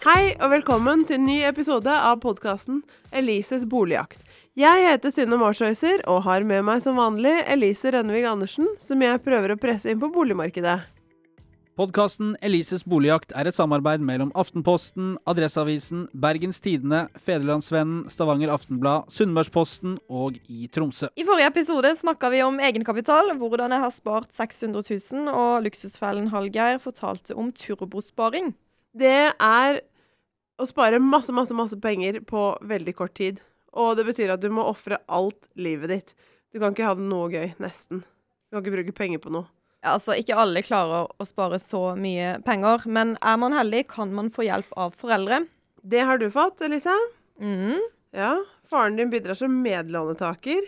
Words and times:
Hei 0.00 0.30
og 0.40 0.48
velkommen 0.48 1.02
til 1.04 1.18
en 1.18 1.26
ny 1.28 1.34
episode 1.44 1.92
av 1.92 2.22
podkasten 2.22 2.78
Elises 3.12 3.66
boligjakt. 3.68 4.22
Jeg 4.56 4.86
heter 4.86 5.12
Synne 5.12 5.36
Marshøyser 5.36 6.00
og 6.08 6.22
har 6.24 6.46
med 6.48 6.64
meg 6.64 6.80
som 6.80 6.96
vanlig 6.96 7.34
Elise 7.44 7.92
Rønnevig 7.92 8.22
Andersen, 8.30 8.64
som 8.80 9.04
jeg 9.04 9.20
prøver 9.20 9.52
å 9.52 9.58
presse 9.60 9.92
inn 9.92 10.00
på 10.00 10.08
boligmarkedet. 10.14 10.78
Podkasten 11.76 12.30
Elises 12.40 12.86
boligjakt 12.88 13.34
er 13.36 13.50
et 13.50 13.58
samarbeid 13.58 14.00
mellom 14.00 14.32
Aftenposten, 14.40 15.18
Adresseavisen, 15.28 16.06
Bergens 16.16 16.64
Tidende, 16.64 17.02
Federlandsvennen, 17.20 18.08
Stavanger 18.08 18.54
Aftenblad, 18.56 19.12
Sunnmørsposten 19.12 19.98
og 20.08 20.40
i 20.48 20.64
Tromsø. 20.72 21.12
I 21.12 21.28
forrige 21.28 21.52
episode 21.52 21.92
snakka 22.00 22.32
vi 22.32 22.40
om 22.48 22.56
egenkapital, 22.56 23.34
hvordan 23.36 23.76
jeg 23.76 23.84
har 23.84 23.92
spart 23.92 24.32
600 24.32 24.80
000, 24.96 25.28
og 25.28 25.68
luksusfellen 25.68 26.32
Hallgeir 26.32 26.80
fortalte 26.80 27.36
om 27.36 27.52
turbosparing. 27.52 28.54
Det 28.90 29.30
er 29.38 29.82
å 30.60 30.66
spare 30.68 31.00
masse, 31.02 31.32
masse, 31.34 31.54
masse 31.56 31.78
penger 31.80 32.20
på 32.28 32.44
veldig 32.68 32.94
kort 32.98 33.16
tid. 33.18 33.40
Og 33.72 33.94
det 33.98 34.06
betyr 34.08 34.34
at 34.34 34.42
du 34.42 34.50
må 34.52 34.66
ofre 34.68 34.98
alt 35.10 35.48
livet 35.58 35.92
ditt. 35.92 36.14
Du 36.50 36.58
kan 36.58 36.74
ikke 36.74 36.88
ha 36.88 36.96
det 36.98 37.06
noe 37.06 37.30
gøy, 37.32 37.52
nesten. 37.62 38.02
Du 38.50 38.56
kan 38.56 38.64
ikke 38.64 38.76
bruke 38.78 38.96
penger 38.96 39.22
på 39.22 39.32
noe. 39.34 39.46
Ja, 39.80 39.94
altså, 39.94 40.12
ikke 40.18 40.36
alle 40.36 40.60
klarer 40.64 41.08
å 41.08 41.24
spare 41.24 41.56
så 41.62 41.94
mye 41.96 42.34
penger, 42.44 42.84
men 42.84 43.14
er 43.24 43.38
man 43.40 43.54
heldig, 43.56 43.86
kan 43.94 44.10
man 44.12 44.28
få 44.34 44.44
hjelp 44.44 44.74
av 44.76 44.96
foreldre. 45.00 45.44
Det 45.80 46.02
har 46.04 46.20
du 46.20 46.26
fått, 46.34 46.60
Elise. 46.66 46.92
Mm. 47.40 47.78
Ja. 48.12 48.34
Faren 48.68 48.98
din 48.98 49.12
bidrar 49.12 49.38
som 49.38 49.54
medlånetaker. 49.62 50.66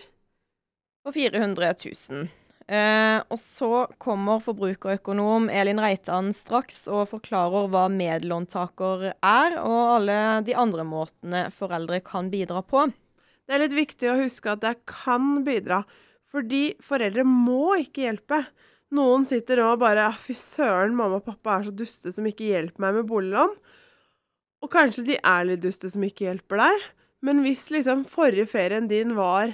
For 1.02 1.12
400 1.12 1.74
000. 1.84 2.30
Eh, 2.72 3.18
og 3.28 3.36
så 3.36 3.84
kommer 4.00 4.40
forbrukerøkonom 4.40 5.50
Elin 5.52 5.80
Reitan 5.82 6.30
straks 6.32 6.86
og 6.88 7.10
forklarer 7.10 7.66
hva 7.68 7.82
medlåntaker 7.92 9.10
er, 9.12 9.56
og 9.60 9.80
alle 9.98 10.16
de 10.46 10.54
andre 10.56 10.86
måtene 10.88 11.42
foreldre 11.52 12.00
kan 12.06 12.30
bidra 12.32 12.62
på. 12.64 12.86
Det 13.44 13.56
er 13.56 13.64
litt 13.66 13.76
viktig 13.76 14.08
å 14.08 14.20
huske 14.22 14.54
at 14.54 14.64
jeg 14.64 14.80
kan 14.88 15.42
bidra, 15.44 15.82
fordi 16.32 16.70
foreldre 16.80 17.26
må 17.28 17.74
ikke 17.82 18.06
hjelpe. 18.06 18.40
Noen 18.96 19.26
sitter 19.28 19.60
nå 19.60 19.74
og 19.74 19.82
bare 19.82 20.08
Fy 20.22 20.36
søren, 20.38 20.96
mamma 20.96 21.20
og 21.20 21.26
pappa 21.28 21.58
er 21.58 21.68
så 21.68 21.74
duste 21.76 22.12
som 22.14 22.24
ikke 22.28 22.48
hjelper 22.48 22.86
meg 22.86 22.96
med 23.00 23.10
boliglån. 23.10 23.52
Og 24.64 24.72
kanskje 24.72 25.04
de 25.10 25.18
er 25.18 25.44
litt 25.44 25.60
duste 25.60 25.90
som 25.92 26.04
ikke 26.06 26.30
hjelper 26.30 26.62
deg, 26.62 26.88
men 27.26 27.44
hvis 27.44 27.66
liksom 27.74 28.06
forrige 28.08 28.48
ferien 28.54 28.88
din 28.88 29.12
var 29.18 29.52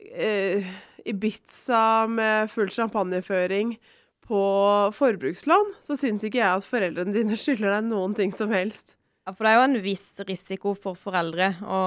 eh, 0.00 0.66
Ibiza 1.06 2.06
med 2.10 2.50
full 2.52 2.70
champagneføring 2.72 3.76
på 4.26 4.40
forbrukslån, 4.96 5.76
så 5.86 5.96
syns 5.98 6.24
ikke 6.26 6.40
jeg 6.40 6.60
at 6.60 6.66
foreldrene 6.66 7.14
dine 7.14 7.38
skylder 7.40 7.76
deg 7.76 7.90
noen 7.90 8.16
ting 8.18 8.34
som 8.34 8.50
helst. 8.54 8.96
Ja, 9.26 9.34
For 9.34 9.46
det 9.46 9.52
er 9.52 9.60
jo 9.60 9.68
en 9.68 9.84
viss 9.84 10.08
risiko 10.26 10.74
for 10.78 10.98
foreldre 10.98 11.52
å 11.62 11.78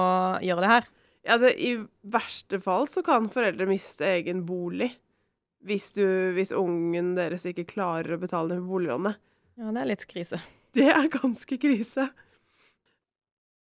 gjøre 0.44 0.64
det 0.64 0.72
her. 0.74 0.88
Ja, 1.20 1.36
Altså, 1.36 1.50
I 1.52 1.74
verste 2.08 2.60
fall 2.64 2.86
så 2.88 3.02
kan 3.04 3.28
foreldre 3.32 3.66
miste 3.68 4.06
egen 4.08 4.46
bolig. 4.48 4.94
Hvis, 5.68 5.90
du, 5.92 6.04
hvis 6.32 6.54
ungen 6.56 7.12
deres 7.18 7.44
ikke 7.44 7.66
klarer 7.68 8.16
å 8.16 8.20
betale 8.22 8.56
ned 8.56 8.64
boliglånet. 8.64 9.18
Ja, 9.60 9.68
det 9.76 9.82
er 9.82 9.90
litt 9.90 10.06
krise. 10.08 10.40
Det 10.72 10.86
er 10.88 11.10
ganske 11.12 11.58
krise. 11.60 12.06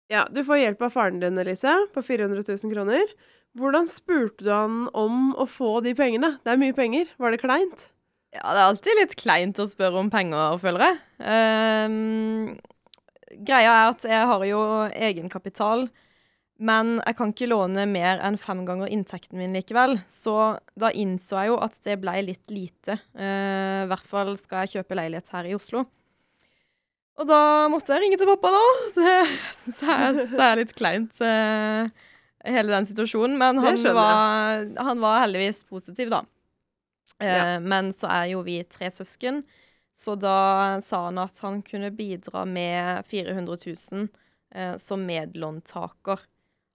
Ja, 0.09 0.23
du 0.33 0.41
får 0.47 0.63
hjelp 0.63 0.81
av 0.87 0.95
faren 0.95 1.19
din, 1.21 1.37
Elise, 1.37 1.75
på 1.93 2.01
400 2.01 2.41
000 2.47 2.73
kroner. 2.73 3.13
Hvordan 3.59 3.85
spurte 3.89 4.45
du 4.45 4.49
han 4.49 4.85
om 4.97 5.33
å 5.37 5.45
få 5.49 5.77
de 5.85 5.93
pengene? 5.97 6.37
Det 6.41 6.53
er 6.53 6.61
mye 6.61 6.73
penger. 6.73 7.09
Var 7.21 7.35
det 7.35 7.41
kleint? 7.43 7.89
Ja, 8.33 8.47
det 8.49 8.61
er 8.61 8.65
alltid 8.65 8.97
litt 8.97 9.17
kleint 9.19 9.59
å 9.61 9.69
spørre 9.69 9.99
om 10.01 10.09
penger, 10.13 10.55
føler 10.61 10.87
jeg. 10.87 11.01
Um, 11.21 12.55
greia 13.45 13.75
er 13.75 13.91
at 13.91 14.07
jeg 14.09 14.29
har 14.31 14.45
jo 14.47 14.61
egenkapital, 14.89 15.85
men 16.63 16.95
jeg 17.03 17.17
kan 17.19 17.33
ikke 17.33 17.49
låne 17.51 17.85
mer 17.89 18.23
enn 18.25 18.39
fem 18.41 18.63
ganger 18.65 18.89
inntekten 18.93 19.37
min 19.37 19.53
likevel. 19.53 19.99
Så 20.09 20.33
da 20.79 20.89
innså 20.89 21.37
jeg 21.37 21.51
jo 21.51 21.59
at 21.61 21.77
det 21.85 21.99
ble 22.01 22.15
litt 22.25 22.53
lite. 22.53 22.97
Uh, 23.13 23.83
I 23.85 23.91
hvert 23.91 24.09
fall 24.09 24.33
skal 24.39 24.63
jeg 24.63 24.79
kjøpe 24.79 24.97
leilighet 24.97 25.29
her 25.35 25.51
i 25.51 25.53
Oslo. 25.59 25.85
Og 27.21 27.29
da 27.29 27.69
måtte 27.69 27.93
jeg 27.93 28.01
ringe 28.01 28.17
til 28.17 28.31
pappa, 28.33 28.49
da. 28.49 28.63
Det 28.97 29.13
syns 29.59 29.83
jeg 29.85 30.41
er 30.41 30.57
litt 30.57 30.73
kleint, 30.79 31.21
uh, 31.21 31.85
hele 32.43 32.73
den 32.73 32.87
situasjonen. 32.89 33.37
Men 33.39 33.59
han 33.63 33.83
var, 33.83 34.63
han 34.83 35.03
var, 35.03 35.19
heldigvis 35.23 35.63
positiv, 35.69 36.11
da. 36.13 36.23
Uh, 37.21 37.27
ja. 37.27 37.59
Men 37.59 37.93
så 37.95 38.09
er 38.11 38.31
jo 38.33 38.43
vi 38.45 38.59
tre 38.67 38.89
søsken, 38.91 39.43
så 39.93 40.15
da 40.17 40.81
sa 40.81 41.05
han 41.07 41.21
at 41.21 41.37
han 41.45 41.61
kunne 41.65 41.93
bidra 41.93 42.45
med 42.49 43.05
400 43.05 43.57
000 43.93 44.07
eh, 44.55 44.73
som 44.81 45.03
medlåntaker. 45.05 46.23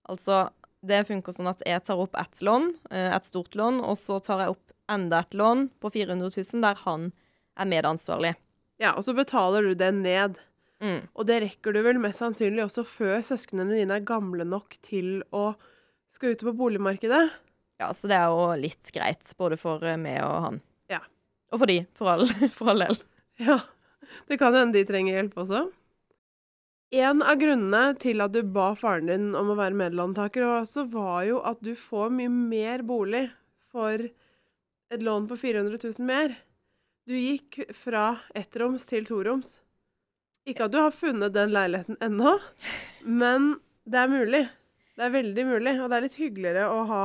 Altså, 0.07 0.45
det 0.87 1.01
funker 1.09 1.35
sånn 1.35 1.51
at 1.51 1.65
jeg 1.67 1.83
tar 1.83 1.99
opp 1.99 2.15
ett 2.15 2.45
lån, 2.47 2.69
et 2.95 3.27
stort 3.27 3.59
lån, 3.59 3.81
og 3.83 3.99
så 3.99 4.21
tar 4.23 4.45
jeg 4.45 4.55
opp 4.55 4.69
enda 4.89 5.19
et 5.19 5.35
lån 5.35 5.67
på 5.83 5.91
400 5.91 6.31
000 6.31 6.63
der 6.63 6.79
han 6.85 7.11
er 7.59 7.69
medansvarlig. 7.69 8.37
Ja, 8.79 8.95
og 8.95 9.05
så 9.05 9.15
betaler 9.19 9.67
du 9.67 9.75
det 9.75 9.91
ned. 9.99 10.39
Mm. 10.85 11.01
Og 11.11 11.27
det 11.27 11.41
rekker 11.43 11.75
du 11.75 11.81
vel 11.83 11.99
mest 12.03 12.23
sannsynlig 12.23 12.63
også 12.65 12.85
før 12.87 13.23
søsknene 13.27 13.75
dine 13.75 13.99
er 13.99 14.07
gamle 14.07 14.47
nok 14.47 14.77
til 14.87 15.21
å 15.35 15.51
skal 16.15 16.35
ut 16.35 16.45
på 16.47 16.55
boligmarkedet. 16.59 17.25
Ja, 17.79 17.91
så 17.95 18.11
det 18.11 18.19
er 18.19 18.31
jo 18.33 18.47
litt 18.59 18.91
greit, 18.95 19.27
både 19.39 19.59
for 19.61 19.83
meg 20.01 20.21
og 20.27 20.39
han. 20.47 20.63
Ja. 20.91 21.03
Og 21.53 21.63
for 21.63 21.71
de, 21.71 21.83
for 21.99 22.13
all, 22.15 22.27
for 22.57 22.73
all 22.75 22.87
del. 22.87 23.03
Ja. 23.43 23.61
Det 24.27 24.39
kan 24.41 24.57
hende 24.57 24.79
de 24.79 24.87
trenger 24.89 25.19
hjelp 25.19 25.37
også. 25.45 25.67
En 26.99 27.21
av 27.21 27.37
grunnene 27.37 27.93
til 28.01 28.25
at 28.25 28.33
du 28.33 28.41
ba 28.49 28.71
faren 28.79 29.11
din 29.11 29.27
om 29.37 29.53
å 29.53 29.59
være 29.59 29.77
medlåntaker, 29.77 30.47
også 30.63 30.87
var 30.89 31.27
jo 31.29 31.43
at 31.45 31.61
du 31.61 31.75
får 31.77 32.15
mye 32.17 32.33
mer 32.33 32.85
bolig 32.89 33.27
for 33.69 34.07
et 34.09 35.05
lån 35.05 35.29
på 35.29 35.37
400 35.37 35.77
000 35.83 36.09
mer. 36.09 36.33
Du 37.05 37.13
gikk 37.13 37.61
fra 37.77 38.23
ettroms 38.37 38.89
til 38.89 39.05
toroms. 39.09 39.59
Ikke 40.49 40.65
at 40.65 40.73
du 40.73 40.79
har 40.81 40.95
funnet 40.97 41.35
den 41.35 41.53
leiligheten 41.53 41.99
ennå, 42.05 42.39
men 43.05 43.59
det 43.85 44.01
er 44.01 44.13
mulig. 44.13 44.45
Det 44.97 45.05
er 45.05 45.13
veldig 45.13 45.45
mulig, 45.47 45.75
og 45.77 45.91
det 45.91 45.97
er 45.97 46.05
litt 46.07 46.17
hyggeligere 46.19 46.69
å 46.73 46.85
ha 46.89 47.03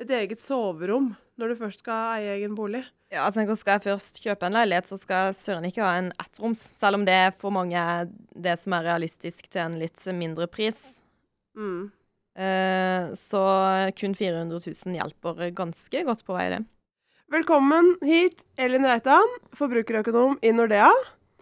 et 0.00 0.12
eget 0.12 0.40
soverom 0.44 1.10
når 1.36 1.52
du 1.52 1.58
først 1.60 1.82
skal 1.84 2.16
eie 2.16 2.38
egen 2.38 2.54
bolig. 2.56 2.80
Ja, 3.12 3.26
altså, 3.26 3.44
Skal 3.54 3.76
jeg 3.76 3.84
først 3.84 4.18
kjøpe 4.24 4.48
en 4.48 4.56
leilighet, 4.56 4.88
så 4.88 4.96
skal 4.98 5.34
søren 5.36 5.68
ikke 5.68 5.84
ha 5.84 5.92
en 6.00 6.08
ettroms. 6.22 6.62
Selv 6.74 6.98
om 6.98 7.04
det 7.06 7.36
for 7.38 7.54
mange 7.54 7.76
er 7.76 8.08
det 8.34 8.56
som 8.58 8.74
er 8.74 8.88
realistisk 8.88 9.46
til 9.46 9.62
en 9.62 9.76
litt 9.78 10.08
mindre 10.16 10.48
pris. 10.50 10.98
Mm. 11.54 11.92
Eh, 12.36 13.12
så 13.16 13.42
kun 13.96 14.16
400 14.16 14.58
000 14.58 14.96
hjelper 14.98 15.52
ganske 15.56 16.02
godt 16.08 16.24
på 16.26 16.36
vei, 16.36 16.48
det. 16.56 16.64
Velkommen 17.32 17.94
hit, 18.06 18.40
Elin 18.58 18.86
Reitan, 18.88 19.38
forbrukerøkonom 19.58 20.40
i 20.46 20.52
Nordea. 20.54 20.90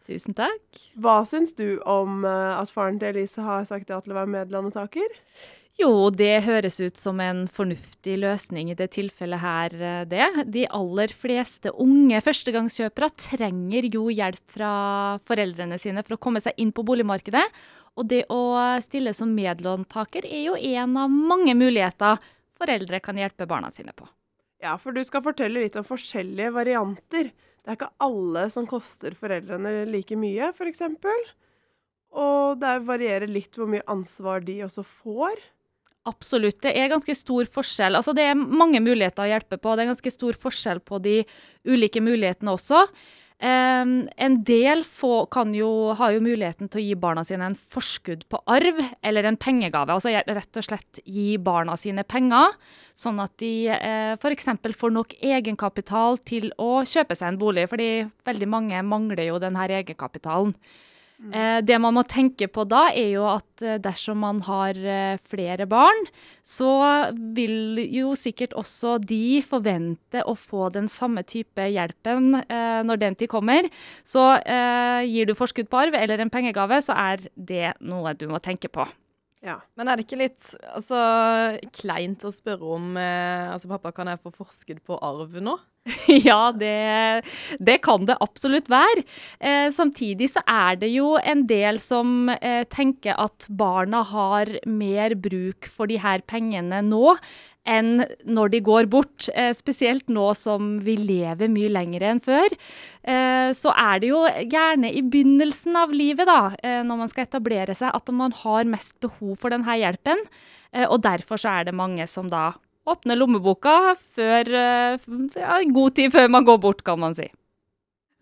Tusen 0.04 0.36
takk. 0.36 0.80
Hva 1.00 1.22
syns 1.28 1.54
du 1.56 1.78
om 1.88 2.26
at 2.28 2.72
faren 2.74 2.98
til 3.00 3.14
Elise 3.14 3.44
har 3.44 3.64
sagt 3.68 3.88
ja 3.88 4.00
til 4.04 4.12
å 4.12 4.18
være 4.18 4.32
medlandetaker? 4.34 5.14
Jo, 5.74 6.10
det 6.14 6.44
høres 6.46 6.76
ut 6.78 6.98
som 7.00 7.18
en 7.18 7.46
fornuftig 7.50 8.14
løsning 8.22 8.68
i 8.70 8.76
det 8.78 8.92
tilfellet 8.94 9.42
her, 9.42 9.72
det. 10.06 10.26
De 10.54 10.68
aller 10.70 11.10
fleste 11.10 11.72
unge 11.82 12.20
førstegangskjøpere 12.22 13.08
trenger 13.18 13.88
jo 13.90 14.04
hjelp 14.12 14.44
fra 14.54 14.74
foreldrene 15.26 15.80
sine 15.82 16.04
for 16.06 16.14
å 16.14 16.20
komme 16.28 16.44
seg 16.44 16.60
inn 16.62 16.70
på 16.70 16.84
boligmarkedet. 16.86 17.42
Og 17.98 18.06
det 18.10 18.22
å 18.30 18.44
stille 18.86 19.16
som 19.18 19.34
medlåntaker 19.34 20.28
er 20.28 20.44
jo 20.46 20.54
en 20.54 20.94
av 21.00 21.10
mange 21.10 21.56
muligheter 21.58 22.22
foreldre 22.54 23.02
kan 23.02 23.18
hjelpe 23.18 23.48
barna 23.50 23.72
sine 23.74 23.96
på. 23.98 24.06
Ja, 24.62 24.76
for 24.78 24.94
du 24.94 25.02
skal 25.04 25.24
fortelle 25.26 25.66
litt 25.66 25.74
om 25.76 25.86
forskjellige 25.86 26.54
varianter. 26.54 27.32
Det 27.64 27.72
er 27.72 27.78
ikke 27.78 27.94
alle 28.04 28.44
som 28.52 28.66
koster 28.68 29.16
foreldrene 29.16 29.86
like 29.88 30.16
mye, 30.20 30.50
f.eks. 30.52 30.82
Og 32.14 32.60
det 32.60 32.74
varierer 32.84 33.30
litt 33.30 33.56
hvor 33.56 33.70
mye 33.72 33.84
ansvar 33.90 34.44
de 34.44 34.58
også 34.66 34.84
får. 34.84 35.40
Absolutt. 36.04 36.60
Det 36.60 36.74
er 36.76 36.92
ganske 36.92 37.16
stor 37.16 37.48
forskjell. 37.48 37.96
Altså, 37.96 38.12
det 38.12 38.26
er 38.28 38.36
mange 38.36 38.82
muligheter 38.84 39.24
å 39.24 39.30
hjelpe 39.30 39.56
på. 39.56 39.72
Det 39.72 39.86
er 39.86 39.92
ganske 39.94 40.12
stor 40.12 40.36
forskjell 40.36 40.82
på 40.84 41.00
de 41.00 41.22
ulike 41.64 42.02
mulighetene 42.04 42.52
også. 42.52 42.84
Um, 43.42 44.06
en 44.16 44.36
del 44.46 44.84
få 44.86 45.26
jo, 45.52 45.68
har 45.98 46.12
jo 46.14 46.22
muligheten 46.22 46.68
til 46.70 46.80
å 46.80 46.84
gi 46.84 46.94
barna 46.94 47.24
sine 47.26 47.48
en 47.50 47.56
forskudd 47.58 48.22
på 48.30 48.38
arv 48.46 48.78
eller 49.02 49.26
en 49.26 49.36
pengegave. 49.36 49.92
Altså 49.92 50.14
rett 50.14 50.60
og 50.60 50.64
slett 50.64 51.02
gi 51.04 51.34
barna 51.36 51.74
sine 51.76 52.06
penger, 52.06 52.54
sånn 52.94 53.18
at 53.20 53.34
de 53.42 53.68
uh, 53.74 54.14
f.eks. 54.14 54.48
får 54.78 54.94
nok 54.94 55.16
egenkapital 55.20 56.18
til 56.22 56.52
å 56.62 56.86
kjøpe 56.86 57.18
seg 57.18 57.32
en 57.34 57.40
bolig. 57.42 57.66
Fordi 57.68 58.06
veldig 58.24 58.48
mange 58.48 58.82
mangler 58.86 59.26
jo 59.26 59.42
denne 59.42 59.66
egenkapitalen. 59.66 60.54
Eh, 61.22 61.60
det 61.62 61.76
man 61.80 61.94
må 61.94 62.02
tenke 62.10 62.48
på 62.50 62.64
da, 62.68 62.88
er 62.92 63.12
jo 63.14 63.26
at 63.30 63.62
eh, 63.62 63.78
dersom 63.82 64.18
man 64.24 64.40
har 64.44 64.74
eh, 64.76 65.20
flere 65.30 65.66
barn, 65.70 66.02
så 66.42 66.72
vil 67.36 67.78
jo 67.86 68.16
sikkert 68.18 68.56
også 68.58 68.96
de 68.98 69.40
forvente 69.46 70.24
å 70.26 70.34
få 70.38 70.68
den 70.74 70.90
samme 70.90 71.22
type 71.22 71.68
hjelpen 71.70 72.42
eh, 72.42 72.82
når 72.84 73.00
den 73.04 73.18
tid 73.20 73.30
kommer. 73.32 73.70
Så 74.02 74.26
eh, 74.42 75.06
gir 75.06 75.30
du 75.30 75.36
forskudd 75.38 75.70
på 75.70 75.84
arv 75.86 75.96
eller 76.00 76.20
en 76.20 76.34
pengegave, 76.34 76.82
så 76.84 76.98
er 76.98 77.24
det 77.34 77.76
noe 77.80 78.16
du 78.18 78.26
må 78.30 78.42
tenke 78.42 78.72
på. 78.72 78.86
Ja. 79.44 79.58
Men 79.76 79.90
er 79.90 80.00
det 80.00 80.06
ikke 80.06 80.22
litt 80.22 80.50
altså, 80.72 80.98
kleint 81.76 82.24
å 82.24 82.32
spørre 82.32 82.74
om 82.78 82.94
eh, 82.96 83.52
Altså, 83.52 83.68
pappa, 83.70 83.92
kan 83.94 84.08
jeg 84.10 84.22
få 84.24 84.32
forskudd 84.34 84.80
på 84.88 84.98
arv 85.04 85.36
nå? 85.44 85.58
Ja, 86.28 86.52
det, 86.56 87.24
det 87.60 87.78
kan 87.84 88.06
det 88.08 88.16
absolutt 88.24 88.70
være. 88.72 89.04
Eh, 89.40 89.68
samtidig 89.74 90.30
så 90.32 90.42
er 90.48 90.78
det 90.80 90.90
jo 90.94 91.14
en 91.20 91.44
del 91.50 91.80
som 91.82 92.30
eh, 92.32 92.64
tenker 92.72 93.18
at 93.20 93.48
barna 93.48 94.04
har 94.08 94.54
mer 94.66 95.16
bruk 95.16 95.68
for 95.68 95.90
de 95.90 96.00
her 96.00 96.24
pengene 96.28 96.80
nå 96.84 97.18
enn 97.64 98.02
når 98.28 98.50
de 98.52 98.60
går 98.64 98.88
bort. 98.92 99.28
Eh, 99.36 99.52
spesielt 99.56 100.08
nå 100.12 100.30
som 100.36 100.78
vi 100.84 100.96
lever 101.00 101.52
mye 101.52 101.72
lenger 101.72 102.08
enn 102.10 102.24
før. 102.24 102.56
Eh, 103.04 103.52
så 103.56 103.72
er 103.76 104.00
det 104.02 104.12
jo 104.12 104.24
gjerne 104.24 104.92
i 104.92 105.04
begynnelsen 105.04 105.76
av 105.80 105.92
livet, 105.96 106.28
da, 106.28 106.52
eh, 106.62 106.82
når 106.84 107.04
man 107.04 107.12
skal 107.12 107.28
etablere 107.28 107.76
seg, 107.76 107.92
at 107.92 108.12
man 108.12 108.36
har 108.44 108.68
mest 108.68 108.96
behov 109.04 109.36
for 109.40 109.52
denne 109.52 109.80
hjelpen. 109.80 110.20
Eh, 110.72 110.86
og 110.88 111.02
derfor 111.04 111.40
så 111.40 111.60
er 111.60 111.68
det 111.68 111.76
mange 111.76 112.08
som 112.08 112.28
da 112.32 112.52
åpner 112.84 113.16
lommeboka 113.16 113.94
før 114.16 114.50
eh, 114.60 115.08
ja, 115.38 115.56
god 115.76 115.96
tid 115.96 116.12
før 116.12 116.28
man 116.32 116.44
går 116.44 116.60
bort, 116.62 116.84
kan 116.86 117.00
man 117.00 117.16
si. 117.16 117.30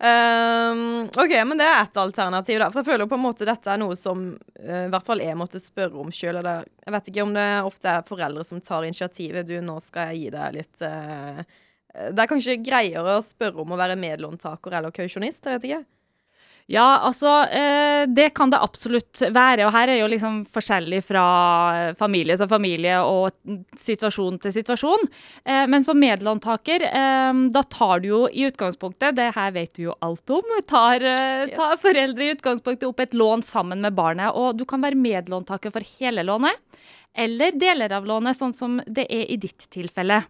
Um, 0.03 1.05
OK, 1.15 1.31
men 1.47 1.55
det 1.59 1.63
er 1.63 1.85
ett 1.85 1.97
alternativ, 1.97 2.57
da. 2.59 2.67
For 2.73 2.81
jeg 2.81 2.89
føler 2.89 3.07
på 3.07 3.15
en 3.15 3.23
måte 3.23 3.47
dette 3.47 3.71
er 3.71 3.79
noe 3.79 3.95
som 3.95 4.25
uh, 4.35 4.81
i 4.81 4.91
hvert 4.91 5.07
fall 5.07 5.23
jeg 5.23 5.37
måtte 5.39 5.61
spørre 5.63 6.01
om 6.01 6.09
sjøl. 6.11 6.41
Jeg 6.43 6.95
vet 6.95 7.07
ikke 7.11 7.23
om 7.23 7.31
det 7.35 7.45
ofte 7.63 7.91
er 7.91 8.07
foreldre 8.07 8.43
som 8.47 8.59
tar 8.63 8.83
initiativet. 8.83 9.47
Du, 9.47 9.55
nå 9.63 9.77
skal 9.83 10.11
jeg 10.11 10.25
gi 10.25 10.33
deg 10.35 10.57
litt 10.57 10.83
uh, 10.83 11.39
Det 12.09 12.19
er 12.19 12.31
kanskje 12.31 12.59
greiere 12.65 13.15
å 13.15 13.23
spørre 13.23 13.63
om 13.63 13.71
å 13.71 13.79
være 13.79 13.99
medlåntaker 14.01 14.75
eller 14.75 14.95
kausjonist, 14.95 15.45
jeg 15.45 15.59
vet 15.61 15.69
ikke. 15.69 15.83
Ja, 16.71 16.99
altså 17.03 17.27
eh, 17.51 18.05
det 18.07 18.29
kan 18.37 18.51
det 18.51 18.61
absolutt 18.63 19.19
være. 19.35 19.65
Og 19.67 19.73
her 19.75 19.91
er 19.91 19.97
jo 19.99 20.07
liksom 20.11 20.39
forskjellig 20.53 21.01
fra 21.03 21.23
familie 21.99 22.37
til 22.39 22.49
familie 22.51 23.01
og 23.03 23.35
situasjon 23.83 24.39
til 24.43 24.55
situasjon. 24.55 25.09
Eh, 25.43 25.65
men 25.67 25.83
som 25.83 25.99
medlåntaker, 25.99 26.85
eh, 26.87 27.41
da 27.53 27.65
tar 27.67 28.03
du 28.03 28.09
jo 28.13 28.21
i 28.31 28.47
utgangspunktet, 28.47 29.17
det 29.19 29.33
her 29.35 29.51
vet 29.55 29.75
du 29.75 29.89
jo 29.89 29.97
alt 30.05 30.33
om, 30.33 30.55
tar, 30.69 31.03
tar 31.51 31.75
foreldre 31.81 32.29
i 32.29 32.35
utgangspunktet 32.37 32.87
opp 32.87 33.03
et 33.03 33.17
lån 33.17 33.43
sammen 33.43 33.83
med 33.83 33.97
barnet. 33.99 34.31
Og 34.31 34.55
du 34.55 34.63
kan 34.69 34.83
være 34.83 34.99
medlåntaker 34.99 35.73
for 35.73 35.95
hele 35.99 36.23
lånet, 36.23 36.55
eller 37.13 37.59
deler 37.59 37.91
av 37.93 38.07
lånet, 38.07 38.39
sånn 38.39 38.55
som 38.55 38.79
det 38.87 39.05
er 39.11 39.27
i 39.27 39.37
ditt 39.37 39.67
tilfelle. 39.73 40.23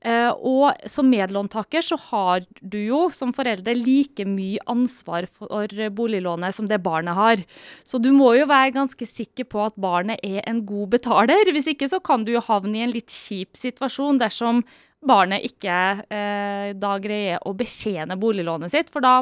Eh, 0.00 0.30
og 0.32 0.78
som 0.88 1.10
medlåntaker 1.12 1.84
så 1.84 1.98
har 2.08 2.44
du 2.60 2.78
jo 2.80 3.02
som 3.12 3.34
forelder 3.36 3.76
like 3.76 4.24
mye 4.24 4.62
ansvar 4.70 5.26
for 5.28 5.74
boliglånet 5.92 6.56
som 6.56 6.68
det 6.70 6.80
barnet 6.80 7.18
har. 7.18 7.42
Så 7.84 8.00
du 8.00 8.08
må 8.16 8.32
jo 8.38 8.48
være 8.48 8.76
ganske 8.78 9.08
sikker 9.08 9.48
på 9.52 9.60
at 9.66 9.76
barnet 9.76 10.22
er 10.24 10.40
en 10.48 10.62
god 10.64 10.94
betaler. 10.96 11.52
Hvis 11.52 11.68
ikke 11.74 11.90
så 11.92 12.00
kan 12.00 12.24
du 12.24 12.32
jo 12.32 12.44
havne 12.46 12.80
i 12.80 12.86
en 12.86 12.94
litt 12.94 13.12
kjip 13.12 13.60
situasjon 13.60 14.22
dersom 14.22 14.64
barnet 15.04 15.44
ikke 15.44 15.76
eh, 16.12 16.72
da 16.76 16.94
greier 17.00 17.44
å 17.48 17.54
betjene 17.56 18.18
boliglånet 18.20 18.72
sitt, 18.72 18.90
for 18.92 19.04
da 19.04 19.20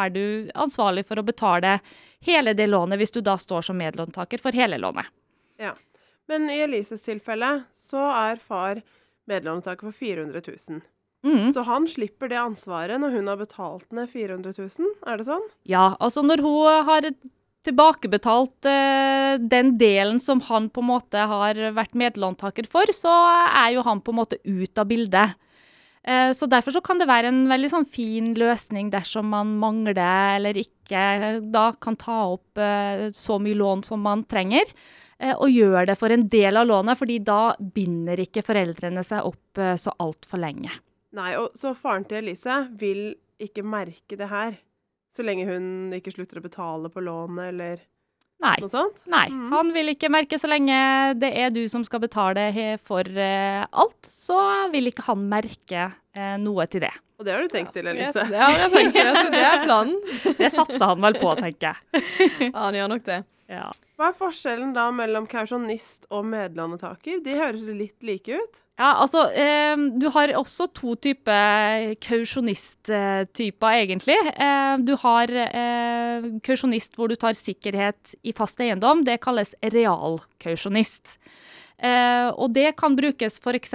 er 0.00 0.14
du 0.14 0.24
ansvarlig 0.58 1.04
for 1.06 1.20
å 1.20 1.26
betale 1.26 1.78
hele 2.26 2.54
det 2.54 2.66
lånet 2.70 2.98
hvis 3.00 3.14
du 3.14 3.20
da 3.24 3.36
står 3.38 3.70
som 3.70 3.78
medlåntaker 3.78 4.42
for 4.42 4.54
hele 4.54 4.78
lånet. 4.78 5.06
ja. 5.58 5.74
Men 6.30 6.44
i 6.46 6.60
Elises 6.62 7.02
tilfelle 7.02 7.64
så 7.74 8.04
er 8.14 8.36
far 8.38 8.78
medlåntaker 9.30 9.88
for 9.88 9.96
400 9.96 10.42
000. 10.46 10.82
Mm. 11.26 11.50
Så 11.52 11.64
han 11.68 11.88
slipper 11.88 12.30
det 12.32 12.38
ansvaret 12.40 13.00
når 13.00 13.18
hun 13.18 13.28
har 13.28 13.40
betalt 13.40 13.90
ned 13.92 14.08
400 14.12 14.54
000, 14.56 14.94
er 15.06 15.20
det 15.20 15.28
sånn? 15.28 15.44
Ja, 15.68 15.92
altså 16.00 16.24
når 16.24 16.42
hun 16.44 16.88
har 16.88 17.10
tilbakebetalt 17.66 18.68
eh, 18.68 19.36
den 19.52 19.74
delen 19.80 20.20
som 20.24 20.40
han 20.46 20.70
på 20.72 20.80
en 20.80 20.90
måte 20.94 21.26
har 21.28 21.60
vært 21.76 21.98
medlåntaker 21.98 22.68
for, 22.72 22.88
så 22.96 23.12
er 23.44 23.74
jo 23.76 23.84
han 23.84 24.00
på 24.00 24.14
en 24.14 24.20
måte 24.22 24.40
ut 24.48 24.80
av 24.80 24.88
bildet. 24.88 25.36
Eh, 26.02 26.30
så 26.32 26.48
derfor 26.48 26.72
så 26.72 26.80
kan 26.80 27.00
det 27.00 27.10
være 27.10 27.28
en 27.28 27.42
veldig 27.50 27.70
sånn 27.74 27.84
fin 27.84 28.32
løsning 28.38 28.88
dersom 28.92 29.28
man 29.34 29.52
mangler 29.60 30.00
eller 30.38 30.56
ikke 30.56 31.40
da 31.52 31.70
kan 31.76 31.98
ta 32.00 32.22
opp 32.32 32.60
eh, 32.60 33.10
så 33.12 33.36
mye 33.42 33.58
lån 33.60 33.84
som 33.84 34.00
man 34.00 34.24
trenger, 34.24 34.72
og 35.36 35.50
gjør 35.52 35.86
det 35.90 35.98
for 36.00 36.10
en 36.14 36.26
del 36.32 36.56
av 36.56 36.66
lånet, 36.70 36.96
fordi 37.00 37.18
da 37.24 37.54
binder 37.60 38.22
ikke 38.24 38.42
foreldrene 38.46 39.02
seg 39.04 39.26
opp 39.28 39.58
eh, 39.60 39.74
så 39.76 39.92
altfor 40.00 40.40
lenge. 40.40 40.70
Nei, 41.12 41.32
og 41.36 41.52
så 41.58 41.74
faren 41.76 42.04
til 42.08 42.20
Elise 42.22 42.60
vil 42.78 43.14
ikke 43.42 43.64
merke 43.66 44.16
det 44.20 44.28
her. 44.30 44.56
Så 45.10 45.24
lenge 45.26 45.46
hun 45.48 45.90
ikke 45.96 46.12
slutter 46.14 46.38
å 46.38 46.44
betale 46.44 46.88
på 46.94 47.02
lånet, 47.02 47.48
eller 47.50 47.80
Nei. 48.40 48.54
noe 48.62 48.70
sånt. 48.70 49.00
Nei, 49.10 49.26
Mm. 49.28 49.48
han 49.52 49.72
vil 49.74 49.88
ikke 49.92 50.08
merke 50.08 50.38
så 50.38 50.48
lenge 50.48 51.18
det 51.20 51.32
er 51.36 51.50
du 51.50 51.66
som 51.68 51.82
skal 51.84 52.00
betale 52.00 52.78
for 52.80 53.02
eh, 53.04 53.66
alt, 53.72 54.06
så 54.08 54.70
vil 54.72 54.86
ikke 54.92 55.02
han 55.10 55.26
merke 55.28 55.88
eh, 56.14 56.36
noe 56.40 56.64
til 56.70 56.80
det. 56.86 56.92
Og 57.20 57.26
det 57.26 57.34
har 57.34 57.42
du 57.42 57.48
tenkt 57.52 57.74
til, 57.74 57.84
Elise? 57.90 58.14
jeg- 58.16 58.30
Det 58.30 58.38
har 58.40 58.52
jeg 58.56 58.70
tenkt 58.72 58.94
til. 58.96 59.30
det 59.34 59.42
er 59.44 59.64
planen. 59.66 59.98
Det 60.38 60.48
satser 60.54 60.86
han 60.86 61.00
vel 61.04 61.18
på, 61.20 61.34
tenker 61.36 61.74
jeg. 61.74 62.04
Ja, 62.54 62.62
han 62.70 62.74
gjør 62.78 62.88
nok 62.94 63.04
det. 63.04 63.18
Ja. 63.50 63.66
Hva 63.98 64.12
er 64.12 64.16
forskjellen 64.16 64.70
da 64.76 64.86
mellom 64.94 65.26
kausjonist 65.28 66.06
og 66.14 66.22
medlandetaker? 66.30 67.18
De 67.24 67.34
høres 67.34 67.64
litt 67.66 67.98
like 68.06 68.38
ut. 68.38 68.60
Ja, 68.80 68.94
altså, 69.02 69.26
eh, 69.36 69.76
du 70.00 70.06
har 70.14 70.32
også 70.38 70.70
to 70.72 70.94
typer 70.96 71.90
kausjonisttyper, 72.00 73.74
egentlig. 73.82 74.16
Eh, 74.32 74.76
du 74.86 74.94
har 75.02 75.34
eh, 75.42 76.30
kausjonist 76.46 76.96
hvor 76.96 77.10
du 77.10 77.18
tar 77.20 77.36
sikkerhet 77.36 78.14
i 78.24 78.32
fast 78.36 78.62
eiendom. 78.62 79.04
Det 79.04 79.18
kalles 79.20 79.52
realkausjonist. 79.60 81.18
Eh, 81.80 82.28
og 82.36 82.52
det 82.52 82.74
kan 82.76 82.96
brukes 82.96 83.38
f.eks. 83.40 83.74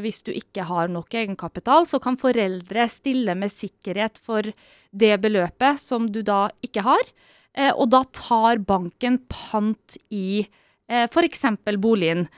hvis 0.00 0.22
du 0.24 0.32
ikke 0.32 0.64
har 0.64 0.88
nok 0.88 1.12
egenkapital, 1.12 1.84
så 1.86 2.00
kan 2.00 2.16
foreldre 2.20 2.88
stille 2.88 3.36
med 3.36 3.52
sikkerhet 3.52 4.16
for 4.24 4.48
det 4.90 5.14
beløpet 5.20 5.80
som 5.82 6.08
du 6.08 6.22
da 6.24 6.46
ikke 6.64 6.86
har. 6.86 7.04
Eh, 7.52 7.72
og 7.74 7.90
da 7.92 8.04
tar 8.16 8.62
banken 8.64 9.20
pant 9.28 9.98
i 10.08 10.46
eh, 10.88 11.04
f.eks. 11.04 11.44
boligen. 11.76 12.28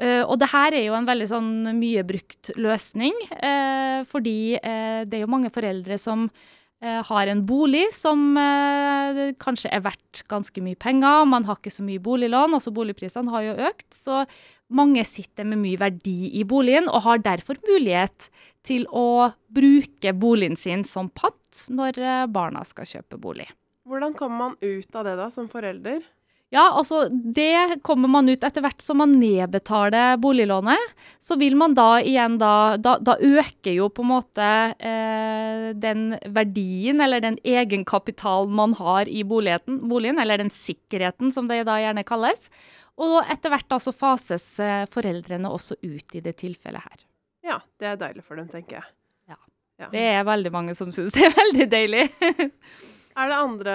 Eh, 0.00 0.22
og 0.24 0.38
det 0.40 0.50
her 0.50 0.74
er 0.74 0.86
jo 0.88 0.96
en 0.98 1.08
veldig 1.08 1.28
sånn 1.30 1.52
mye 1.78 2.02
brukt 2.08 2.50
løsning, 2.58 3.14
eh, 3.36 4.00
fordi 4.08 4.56
eh, 4.56 5.02
det 5.06 5.18
er 5.18 5.26
jo 5.26 5.34
mange 5.34 5.52
foreldre 5.54 5.98
som 6.00 6.26
eh, 6.26 6.59
har 6.80 7.28
en 7.28 7.42
bolig 7.44 7.90
som 7.92 8.36
eh, 8.40 9.34
kanskje 9.40 9.68
er 9.74 9.82
verdt 9.84 10.22
ganske 10.32 10.62
mye 10.64 10.78
penger. 10.80 11.26
Man 11.28 11.44
har 11.44 11.58
ikke 11.60 11.72
så 11.74 11.84
mye 11.84 12.00
boliglån, 12.00 12.56
altså 12.56 12.72
boligprisene 12.72 13.32
har 13.34 13.44
jo 13.50 13.56
økt. 13.68 13.88
Så 13.92 14.22
mange 14.72 15.04
sitter 15.04 15.44
med 15.48 15.60
mye 15.60 15.80
verdi 15.80 16.30
i 16.40 16.44
boligen 16.48 16.88
og 16.88 17.04
har 17.08 17.24
derfor 17.24 17.60
mulighet 17.68 18.30
til 18.66 18.86
å 18.92 19.32
bruke 19.52 20.14
boligen 20.16 20.56
sin 20.56 20.86
som 20.88 21.10
pant 21.12 21.66
når 21.68 22.00
eh, 22.00 22.24
barna 22.32 22.64
skal 22.68 22.88
kjøpe 22.88 23.20
bolig. 23.20 23.50
Hvordan 23.88 24.14
kommer 24.16 24.38
man 24.38 24.56
ut 24.62 24.96
av 24.96 25.04
det 25.08 25.16
da, 25.18 25.28
som 25.34 25.48
forelder? 25.50 26.00
Ja, 26.50 26.64
altså 26.74 27.04
det 27.10 27.78
kommer 27.86 28.10
man 28.10 28.26
ut 28.28 28.42
etter 28.42 28.64
hvert 28.64 28.82
som 28.82 28.98
man 28.98 29.12
nedbetaler 29.20 30.16
boliglånet. 30.18 30.96
Så 31.22 31.36
vil 31.38 31.54
man 31.58 31.76
da 31.78 32.00
igjen 32.02 32.40
da 32.42 32.74
Da, 32.74 32.96
da 32.98 33.14
øker 33.22 33.70
jo 33.76 33.86
på 33.94 34.02
en 34.02 34.10
måte 34.10 34.48
eh, 34.74 35.70
den 35.78 36.16
verdien 36.26 37.00
eller 37.00 37.22
den 37.22 37.38
egenkapitalen 37.46 38.50
man 38.50 38.74
har 38.80 39.06
i 39.06 39.22
boligen, 39.22 39.78
boligen, 39.86 40.18
eller 40.18 40.42
den 40.42 40.50
sikkerheten 40.50 41.30
som 41.32 41.46
det 41.46 41.62
da 41.70 41.78
gjerne 41.78 42.06
kalles. 42.06 42.50
Og 43.00 43.20
etter 43.30 43.54
hvert 43.54 43.70
da 43.70 43.78
så 43.78 43.94
fases 43.94 44.52
eh, 44.58 44.86
foreldrene 44.90 45.48
også 45.48 45.78
ut 45.86 46.18
i 46.18 46.24
det 46.24 46.34
tilfellet 46.42 46.82
her. 46.82 47.04
Ja, 47.46 47.60
det 47.78 47.92
er 47.92 48.00
deilig 48.00 48.26
for 48.26 48.40
dem, 48.40 48.50
tenker 48.50 48.80
jeg. 48.80 48.90
Ja. 49.30 49.38
Ja. 49.80 49.88
Det 49.94 50.08
er 50.18 50.26
veldig 50.26 50.50
mange 50.52 50.74
som 50.76 50.90
syns 50.92 51.14
det 51.14 51.30
er 51.30 51.38
veldig 51.38 51.70
deilig. 51.70 52.08
Er 53.18 53.28
det 53.28 53.36
andre 53.36 53.72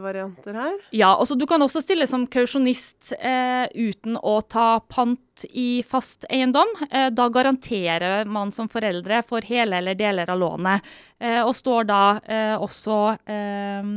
varianter 0.00 0.54
her? 0.54 0.76
Ja, 0.94 1.10
altså 1.18 1.34
du 1.34 1.44
kan 1.50 1.62
også 1.64 1.82
stille 1.82 2.06
som 2.08 2.28
kausjonist 2.30 3.12
eh, 3.18 3.66
uten 3.74 4.16
å 4.16 4.36
ta 4.46 4.78
pant 4.86 5.44
i 5.50 5.82
fast 5.86 6.24
eiendom. 6.30 6.70
Eh, 6.90 7.08
da 7.10 7.26
garanterer 7.32 8.28
man 8.30 8.52
som 8.54 8.70
foreldre 8.70 9.22
for 9.26 9.44
hele 9.50 9.80
eller 9.82 9.98
deler 9.98 10.30
av 10.30 10.38
lånet, 10.40 10.86
eh, 11.18 11.40
og 11.42 11.52
står 11.58 11.90
da 11.90 12.02
eh, 12.22 12.54
også 12.54 13.00
eh, 13.26 13.92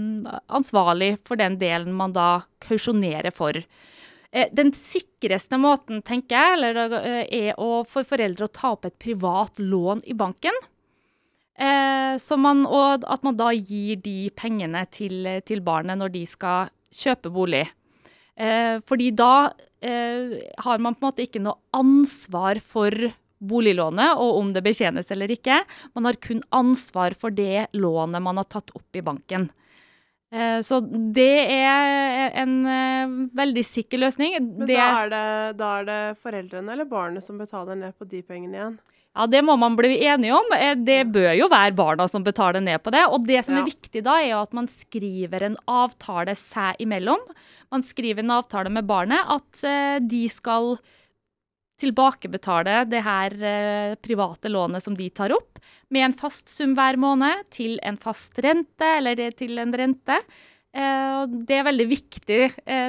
ansvarlig 0.60 1.14
for 1.28 1.40
den 1.40 1.60
delen 1.62 1.94
man 1.96 2.16
da 2.18 2.42
kausjonerer 2.66 3.32
for. 3.36 3.62
Eh, 4.34 4.50
Den 4.52 4.74
sikreste 4.74 5.62
måten, 5.62 6.02
tenker 6.02 6.58
jeg, 6.58 7.24
er 7.30 7.56
for 7.86 8.04
foreldre 8.04 8.50
å 8.50 8.54
ta 8.54 8.74
opp 8.74 8.90
et 8.90 8.98
privat 9.00 9.62
lån 9.62 10.02
i 10.10 10.18
banken. 10.18 10.58
Eh, 11.54 12.16
så 12.18 12.38
man, 12.40 12.66
og 12.66 13.06
at 13.06 13.26
man 13.26 13.38
da 13.38 13.52
gir 13.54 14.02
de 14.02 14.30
pengene 14.38 14.86
til, 14.90 15.28
til 15.46 15.62
barnet 15.66 16.00
når 16.00 16.14
de 16.16 16.26
skal 16.30 16.72
kjøpe 16.94 17.32
bolig. 17.34 17.66
Eh, 18.34 18.80
fordi 18.90 19.12
da 19.14 19.52
eh, 19.84 20.40
har 20.66 20.82
man 20.82 20.96
på 20.96 21.04
en 21.04 21.12
måte 21.12 21.26
ikke 21.28 21.44
noe 21.44 21.62
ansvar 21.78 22.62
for 22.64 22.94
boliglånet 23.44 24.16
og 24.18 24.40
om 24.40 24.54
det 24.56 24.64
betjenes 24.66 25.12
eller 25.14 25.34
ikke. 25.36 25.62
Man 25.94 26.08
har 26.10 26.20
kun 26.24 26.42
ansvar 26.56 27.16
for 27.20 27.34
det 27.36 27.68
lånet 27.78 28.24
man 28.24 28.40
har 28.42 28.50
tatt 28.50 28.74
opp 28.78 28.98
i 28.98 29.04
banken. 29.06 29.50
Eh, 30.34 30.60
så 30.66 30.80
det 31.14 31.46
er 31.54 32.34
en 32.42 32.56
eh, 32.66 33.18
veldig 33.38 33.66
sikker 33.68 34.02
løsning. 34.02 34.40
Men 34.40 34.66
det, 34.66 34.80
da, 34.80 34.88
er 35.04 35.14
det, 35.14 35.28
da 35.60 35.70
er 35.82 35.90
det 35.92 36.02
foreldrene 36.24 36.74
eller 36.74 36.90
barnet 36.90 37.26
som 37.26 37.38
betaler 37.42 37.78
ned 37.78 37.94
på 38.00 38.10
de 38.10 38.24
pengene 38.26 38.58
igjen? 38.58 38.80
Ja, 39.14 39.28
Det 39.30 39.44
må 39.46 39.54
man 39.60 39.76
bli 39.78 40.00
enige 40.08 40.34
om. 40.34 40.48
Eh, 40.58 40.74
Det 40.76 41.12
bør 41.14 41.38
jo 41.38 41.48
være 41.48 41.76
barna 41.76 42.08
som 42.10 42.24
betaler 42.24 42.62
ned 42.62 42.82
på 42.82 42.92
det. 42.92 43.04
Og 43.06 43.26
det 43.28 43.46
som 43.46 43.56
Ja. 43.56 43.62
er 43.62 43.70
viktig 43.70 44.04
da, 44.04 44.16
er 44.22 44.30
jo 44.32 44.42
at 44.42 44.54
man 44.54 44.68
skriver 44.68 45.44
en 45.44 45.58
avtale 45.68 46.34
seg 46.36 46.76
imellom. 46.80 47.20
Man 47.72 47.84
skriver 47.84 48.20
en 48.20 48.32
avtale 48.32 48.70
med 48.72 48.88
barnet 48.88 49.22
at 49.28 49.64
eh, 49.64 50.00
de 50.00 50.28
skal 50.30 50.80
tilbakebetale 51.80 52.88
det 52.90 53.04
her 53.04 53.34
eh, 53.44 53.96
private 53.96 54.50
lånet 54.50 54.82
som 54.84 54.96
de 54.96 55.10
tar 55.10 55.32
opp, 55.32 55.60
med 55.92 56.06
en 56.06 56.14
fast 56.14 56.48
sum 56.50 56.74
hver 56.76 56.96
måned 56.98 57.50
til 57.52 57.80
en 57.84 57.98
fast 57.98 58.34
rente, 58.40 58.82
eller 58.98 59.16
til 59.32 59.58
en 59.60 59.72
rente. 59.74 60.20
Det 60.74 61.54
er 61.54 61.64
veldig 61.68 61.86
viktig, 61.88 62.40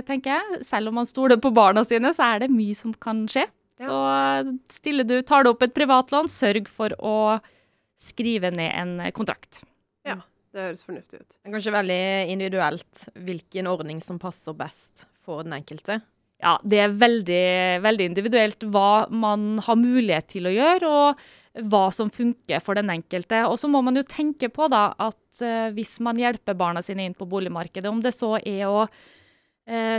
tenker 0.06 0.24
jeg. 0.38 0.64
Selv 0.64 0.88
om 0.88 0.94
man 0.94 1.04
stoler 1.04 1.36
på 1.36 1.52
barna 1.52 1.84
sine, 1.84 2.14
så 2.16 2.34
er 2.34 2.38
det 2.40 2.50
mye 2.50 2.74
som 2.74 2.94
kan 2.94 3.26
skje. 3.28 3.44
Ja. 3.80 3.88
Så 3.88 3.98
eh, 4.14 4.52
stiller 4.70 5.08
du, 5.08 5.16
tar 5.26 5.44
du 5.44 5.50
opp 5.50 5.64
et 5.66 5.74
privatlån, 5.74 6.30
sørg 6.30 6.70
for 6.70 6.94
å 7.00 7.16
skrive 8.04 8.52
ned 8.54 8.70
en 8.70 9.12
kontrakt. 9.16 9.62
Ja, 10.06 10.20
Det 10.54 10.62
høres 10.68 10.84
fornuftig 10.86 11.22
ut. 11.22 11.28
Det 11.34 11.48
er 11.50 11.54
kanskje 11.56 11.74
veldig 11.74 12.02
individuelt 12.30 13.06
hvilken 13.26 13.70
ordning 13.70 14.02
som 14.04 14.20
passer 14.22 14.54
best 14.54 15.06
for 15.24 15.42
den 15.46 15.56
enkelte. 15.56 16.00
Ja, 16.44 16.58
det 16.66 16.80
er 16.82 16.94
veldig, 17.00 17.46
veldig 17.84 18.06
individuelt 18.10 18.66
hva 18.74 19.06
man 19.10 19.56
har 19.64 19.78
mulighet 19.80 20.28
til 20.34 20.50
å 20.50 20.52
gjøre, 20.52 20.90
og 20.90 21.64
hva 21.70 21.84
som 21.94 22.10
funker 22.12 22.62
for 22.62 22.76
den 22.76 22.90
enkelte. 22.92 23.44
Og 23.48 23.56
så 23.62 23.70
må 23.70 23.80
man 23.86 23.96
jo 23.96 24.02
tenke 24.06 24.50
på 24.52 24.66
da, 24.70 24.88
at 24.98 25.42
eh, 25.42 25.70
hvis 25.74 25.96
man 26.04 26.18
hjelper 26.20 26.58
barna 26.58 26.82
sine 26.84 27.06
inn 27.06 27.16
på 27.16 27.28
boligmarkedet, 27.30 27.90
om 27.90 28.02
det 28.04 28.12
så 28.16 28.34
er 28.42 28.66
å 28.68 28.82
eh, 28.84 28.98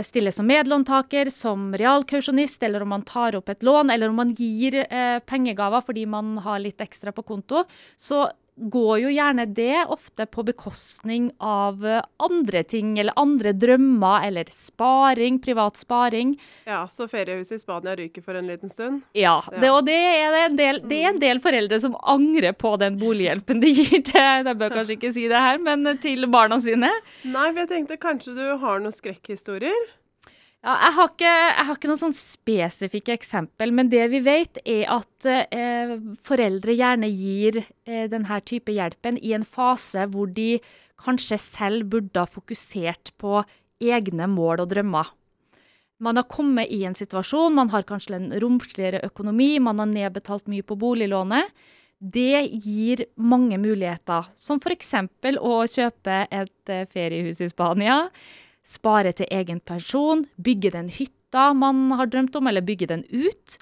stille 0.06 0.30
som 0.32 0.46
medlåntaker, 0.46 1.30
som 1.34 1.72
realkausjonist, 1.74 2.62
eller 2.62 2.84
om 2.84 2.92
man 2.94 3.02
tar 3.02 3.34
opp 3.34 3.48
et 3.50 3.64
lån, 3.66 3.90
eller 3.90 4.12
om 4.12 4.20
man 4.20 4.30
gir 4.34 4.78
eh, 4.84 5.18
pengegaver 5.26 5.82
fordi 5.82 6.04
man 6.06 6.36
har 6.44 6.62
litt 6.62 6.80
ekstra 6.80 7.12
på 7.12 7.24
konto, 7.26 7.64
så 7.98 8.28
går 8.56 9.00
jo 9.02 9.10
gjerne 9.12 9.44
det 9.54 9.84
ofte 9.92 10.26
på 10.26 10.42
bekostning 10.48 11.28
av 11.38 11.84
eh, 11.86 12.02
andre 12.22 12.62
ting, 12.64 12.94
eller 12.98 13.16
andre 13.20 13.52
drømmer, 13.52 14.24
eller 14.28 14.48
sparing, 14.52 15.38
privat 15.44 15.76
sparing. 15.76 16.34
Ja, 16.64 16.86
så 16.88 17.08
feriehuset 17.10 17.58
i 17.58 17.62
Spania 17.62 17.96
ryker 17.98 18.24
for 18.24 18.38
en 18.38 18.48
liten 18.48 18.72
stund. 18.72 19.02
Ja, 19.12 19.36
Ja. 19.52 19.60
Det, 19.60 19.70
og 19.70 19.84
det 19.84 19.96
er, 19.96 20.34
en 20.46 20.56
del, 20.56 20.80
det 20.88 21.02
er 21.02 21.08
en 21.10 21.20
del 21.20 21.40
foreldre 21.44 21.78
som 21.82 21.96
angrer 22.00 22.54
på 22.56 22.72
den 22.80 22.96
bolighjelpen 23.00 23.60
de 23.60 23.72
gir 23.74 24.00
til 24.06 24.20
Jeg 24.20 24.56
bør 24.56 24.72
kanskje 24.78 24.96
ikke 24.96 25.12
si 25.12 25.26
det 25.28 25.42
her, 25.42 25.60
men 25.62 25.84
til 26.00 26.26
barna 26.32 26.58
sine. 26.62 26.90
Nei, 27.26 27.46
for 27.52 27.62
jeg 27.64 27.70
tenkte 27.74 28.00
kanskje 28.00 28.36
du 28.38 28.44
har 28.62 28.80
noen 28.80 28.94
skrekkhistorier? 28.94 29.88
Ja, 30.64 30.72
jeg, 30.82 30.94
har 30.96 31.10
ikke, 31.12 31.32
jeg 31.32 31.66
har 31.68 31.76
ikke 31.76 31.88
noen 31.90 32.00
sånn 32.00 32.16
spesifikke 32.16 33.14
eksempel, 33.14 33.70
men 33.76 33.90
det 33.92 34.06
vi 34.10 34.22
vet, 34.24 34.58
er 34.66 34.88
at 34.96 35.28
eh, 35.28 35.92
foreldre 36.26 36.74
gjerne 36.74 37.10
gir 37.12 37.60
eh, 37.60 38.08
denne 38.10 38.40
type 38.42 38.74
hjelpen 38.74 39.20
i 39.22 39.34
en 39.36 39.46
fase 39.46 40.08
hvor 40.10 40.32
de 40.32 40.56
kanskje 41.04 41.38
selv 41.38 41.92
burde 41.92 42.18
ha 42.18 42.26
fokusert 42.26 43.12
på 43.20 43.44
egne 43.84 44.26
mål 44.32 44.64
og 44.64 44.72
drømmer. 44.72 45.12
Man 46.02 46.18
har 46.18 46.26
kommet 46.28 46.72
i 46.72 46.82
en 46.84 46.96
situasjon, 46.96 47.54
man 47.56 47.70
har 47.72 47.86
kanskje 47.88 48.18
en 48.18 48.32
romsligere 48.42 49.04
økonomi, 49.06 49.54
man 49.62 49.78
har 49.80 49.88
nedbetalt 49.88 50.48
mye 50.50 50.64
på 50.66 50.76
boliglånet. 50.80 51.52
Det 51.96 52.42
gir 52.64 53.06
mange 53.16 53.56
muligheter, 53.56 54.26
som 54.36 54.58
f.eks. 54.60 54.90
å 55.40 55.54
kjøpe 55.70 56.18
et 56.26 56.74
eh, 56.74 56.88
feriehus 56.90 57.40
i 57.40 57.48
Spania 57.52 58.02
spare 58.66 59.14
til 59.16 59.30
egen 59.32 59.60
pensjon, 59.62 60.26
bygge 60.42 60.72
den 60.74 60.90
hytta 60.92 61.52
man 61.56 61.88
har 61.96 62.10
drømt 62.10 62.36
om, 62.38 62.48
eller 62.50 62.64
bygge 62.66 62.90
den 62.90 63.04
ut. 63.12 63.58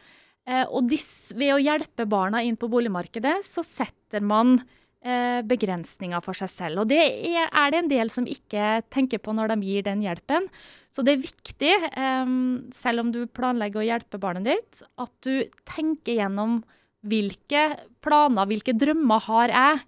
Eh, 0.49 0.65
og 0.69 0.89
dis, 0.91 1.07
ved 1.37 1.55
å 1.55 1.61
hjelpe 1.63 2.07
barna 2.09 2.43
inn 2.45 2.57
på 2.61 2.71
boligmarkedet, 2.73 3.39
så 3.47 3.65
setter 3.65 4.25
man 4.25 4.59
eh, 5.05 5.41
begrensninger 5.47 6.25
for 6.25 6.37
seg 6.37 6.53
selv. 6.53 6.85
Og 6.85 6.93
det 6.93 7.01
er, 7.01 7.49
er 7.49 7.73
det 7.73 7.83
en 7.83 7.93
del 7.93 8.13
som 8.13 8.29
ikke 8.29 8.83
tenker 8.93 9.21
på 9.25 9.37
når 9.37 9.55
de 9.55 9.69
gir 9.69 9.87
den 9.87 10.05
hjelpen. 10.05 10.49
Så 10.93 11.05
det 11.05 11.17
er 11.17 11.25
viktig, 11.25 11.75
eh, 11.91 12.37
selv 12.77 13.05
om 13.05 13.13
du 13.13 13.25
planlegger 13.29 13.83
å 13.83 13.89
hjelpe 13.89 14.21
barnet 14.23 14.49
ditt, 14.53 14.85
at 15.01 15.13
du 15.25 15.45
tenker 15.69 16.21
gjennom 16.21 16.63
hvilke 17.05 17.67
planer, 18.05 18.49
hvilke 18.49 18.73
drømmer 18.81 19.25
har 19.27 19.53
jeg? 19.53 19.85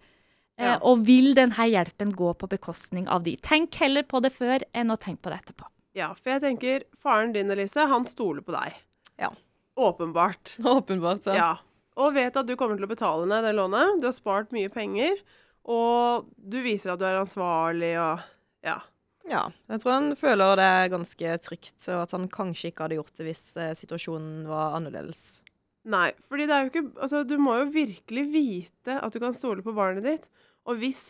Eh, 0.58 0.64
Ja. 0.64 0.78
Og 0.82 1.04
vil 1.06 1.34
denne 1.36 1.66
hjelpen 1.68 2.14
gå 2.16 2.32
på 2.38 2.48
bekostning 2.48 3.08
av 3.08 3.22
de? 3.22 3.36
Tenk 3.36 3.74
heller 3.82 4.02
på 4.08 4.22
det 4.24 4.32
før 4.32 4.62
enn 4.74 4.90
å 4.90 4.96
tenke 4.96 5.22
på 5.26 5.30
det 5.32 5.40
etterpå. 5.44 5.66
Ja, 5.96 6.10
for 6.14 6.30
jeg 6.34 6.42
tenker 6.42 6.82
faren 7.00 7.32
din, 7.32 7.50
Elise, 7.50 7.86
han 7.88 8.04
stoler 8.08 8.42
på 8.44 8.52
deg. 8.52 8.74
Ja. 9.20 9.30
Åpenbart. 9.76 10.56
Åpenbart. 10.64 11.26
ja. 11.26 11.34
Ja. 11.36 11.52
Og 11.96 12.12
vet 12.12 12.36
at 12.36 12.44
du 12.46 12.56
kommer 12.60 12.76
til 12.76 12.84
å 12.84 12.90
betale 12.92 13.24
ned 13.28 13.44
det 13.44 13.54
lånet. 13.56 14.00
Du 14.02 14.06
har 14.08 14.12
spart 14.12 14.50
mye 14.52 14.68
penger, 14.68 15.16
og 15.64 16.26
du 16.36 16.58
viser 16.64 16.92
at 16.92 17.00
du 17.00 17.06
er 17.08 17.20
ansvarlig 17.22 17.94
og 18.00 18.20
Ja. 18.66 18.80
Ja, 19.28 19.48
jeg 19.68 19.80
tror 19.82 19.92
han 19.96 20.12
føler 20.14 20.54
det 20.60 20.64
er 20.70 20.90
ganske 20.92 21.32
trygt, 21.42 21.88
og 21.88 22.02
at 22.04 22.12
han 22.14 22.28
kanskje 22.30 22.68
ikke 22.70 22.84
hadde 22.84 22.98
gjort 23.00 23.16
det 23.18 23.24
hvis 23.26 23.40
eh, 23.58 23.72
situasjonen 23.74 24.44
var 24.46 24.76
annerledes. 24.76 25.40
Nei, 25.86 26.10
fordi 26.26 26.48
det 26.48 26.54
er 26.54 26.64
jo 26.64 26.70
ikke 26.72 26.84
Altså, 27.04 27.22
du 27.22 27.36
må 27.38 27.60
jo 27.60 27.70
virkelig 27.74 28.24
vite 28.32 28.98
at 28.98 29.14
du 29.14 29.20
kan 29.22 29.34
stole 29.36 29.62
på 29.62 29.74
barnet 29.76 30.06
ditt. 30.06 30.28
Og 30.66 30.80
hvis, 30.82 31.04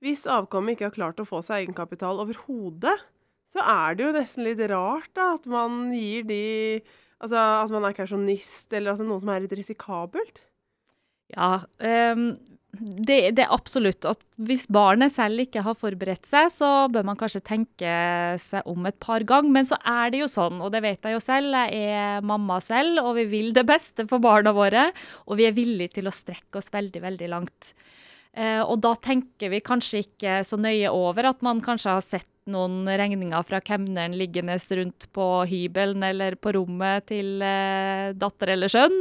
hvis 0.00 0.24
avkommet 0.30 0.76
ikke 0.76 0.88
har 0.88 0.96
klart 0.96 1.20
å 1.20 1.28
få 1.28 1.42
seg 1.44 1.66
egenkapital 1.66 2.22
overhodet, 2.22 2.96
så 3.50 3.64
er 3.66 3.98
det 3.98 4.06
jo 4.06 4.14
nesten 4.14 4.46
litt 4.46 4.62
rart 4.70 5.10
da, 5.18 5.34
at 5.36 5.48
man 5.50 5.90
gir 5.94 6.26
de 6.28 6.42
Altså 7.20 7.36
at 7.36 7.72
man 7.74 7.84
er 7.84 7.92
kausjonist, 7.92 8.70
eller 8.72 8.94
altså 8.94 9.04
noe 9.04 9.20
som 9.20 9.28
er 9.28 9.42
litt 9.44 9.52
risikabelt. 9.52 10.38
Ja, 11.34 11.66
ehm, 11.84 12.30
det, 12.78 13.34
det 13.34 13.42
er 13.44 13.52
absolutt 13.52 14.06
at 14.06 14.20
hvis 14.38 14.66
barnet 14.70 15.12
selv 15.12 15.42
ikke 15.42 15.64
har 15.66 15.76
forberedt 15.78 16.28
seg, 16.30 16.50
så 16.54 16.68
bør 16.92 17.08
man 17.08 17.18
kanskje 17.18 17.42
tenke 17.44 17.94
seg 18.40 18.68
om 18.70 18.86
et 18.86 18.98
par 19.02 19.24
ganger. 19.26 19.50
Men 19.56 19.68
så 19.68 19.78
er 19.82 20.12
det 20.12 20.22
jo 20.22 20.30
sånn, 20.30 20.60
og 20.62 20.70
det 20.74 20.84
vet 20.84 21.04
jeg 21.04 21.16
jo 21.16 21.22
selv, 21.24 21.56
jeg 21.66 21.90
er 21.98 22.26
mamma 22.26 22.60
selv, 22.64 23.02
og 23.02 23.16
vi 23.18 23.26
vil 23.32 23.50
det 23.56 23.66
beste 23.68 24.06
for 24.10 24.22
barna 24.22 24.54
våre. 24.56 24.88
Og 25.26 25.40
vi 25.40 25.48
er 25.48 25.56
villige 25.56 25.98
til 25.98 26.10
å 26.10 26.14
strekke 26.14 26.62
oss 26.62 26.70
veldig, 26.72 27.02
veldig 27.08 27.32
langt. 27.32 27.74
Eh, 28.38 28.62
og 28.62 28.78
da 28.84 28.94
tenker 29.02 29.50
vi 29.50 29.62
kanskje 29.66 30.04
ikke 30.04 30.40
så 30.46 30.58
nøye 30.60 30.92
over 30.94 31.32
at 31.32 31.42
man 31.42 31.62
kanskje 31.64 31.96
har 31.96 32.04
sett 32.06 32.28
noen 32.50 32.88
regninger 32.88 33.46
fra 33.46 33.60
kemneren 33.64 34.16
liggende 34.18 34.56
rundt 34.78 35.06
på 35.16 35.28
hybelen 35.50 36.04
eller 36.06 36.36
på 36.36 36.54
rommet 36.56 37.06
til 37.10 37.40
eh, 37.44 38.10
datter 38.18 38.54
eller 38.56 38.72
sønn. 38.72 38.98